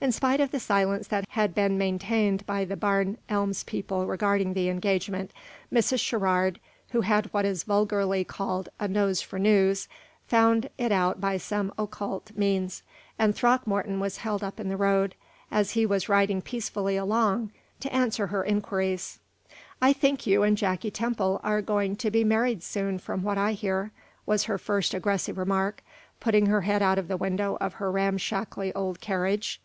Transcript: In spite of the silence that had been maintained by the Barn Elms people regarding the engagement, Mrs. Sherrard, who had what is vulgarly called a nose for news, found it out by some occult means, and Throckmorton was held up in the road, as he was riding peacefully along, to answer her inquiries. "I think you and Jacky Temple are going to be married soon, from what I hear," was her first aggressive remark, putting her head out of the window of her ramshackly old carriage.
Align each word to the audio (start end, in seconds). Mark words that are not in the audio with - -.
In 0.00 0.12
spite 0.12 0.38
of 0.40 0.50
the 0.50 0.60
silence 0.60 1.08
that 1.08 1.24
had 1.30 1.54
been 1.54 1.78
maintained 1.78 2.44
by 2.44 2.66
the 2.66 2.76
Barn 2.76 3.16
Elms 3.30 3.64
people 3.64 4.04
regarding 4.06 4.52
the 4.52 4.68
engagement, 4.68 5.30
Mrs. 5.72 5.98
Sherrard, 6.00 6.60
who 6.90 7.00
had 7.00 7.32
what 7.32 7.46
is 7.46 7.62
vulgarly 7.62 8.22
called 8.22 8.68
a 8.78 8.86
nose 8.86 9.22
for 9.22 9.38
news, 9.38 9.88
found 10.26 10.68
it 10.76 10.92
out 10.92 11.22
by 11.22 11.38
some 11.38 11.72
occult 11.78 12.32
means, 12.36 12.82
and 13.18 13.34
Throckmorton 13.34 13.98
was 13.98 14.18
held 14.18 14.44
up 14.44 14.60
in 14.60 14.68
the 14.68 14.76
road, 14.76 15.14
as 15.50 15.70
he 15.70 15.86
was 15.86 16.06
riding 16.10 16.42
peacefully 16.42 16.98
along, 16.98 17.50
to 17.80 17.90
answer 17.90 18.26
her 18.26 18.44
inquiries. 18.44 19.20
"I 19.80 19.94
think 19.94 20.26
you 20.26 20.42
and 20.42 20.54
Jacky 20.58 20.90
Temple 20.90 21.40
are 21.42 21.62
going 21.62 21.96
to 21.96 22.10
be 22.10 22.24
married 22.24 22.62
soon, 22.62 22.98
from 22.98 23.22
what 23.22 23.38
I 23.38 23.52
hear," 23.54 23.90
was 24.26 24.44
her 24.44 24.58
first 24.58 24.92
aggressive 24.92 25.38
remark, 25.38 25.82
putting 26.20 26.44
her 26.44 26.60
head 26.60 26.82
out 26.82 26.98
of 26.98 27.08
the 27.08 27.16
window 27.16 27.56
of 27.58 27.74
her 27.74 27.90
ramshackly 27.90 28.70
old 28.74 29.00
carriage. 29.00 29.62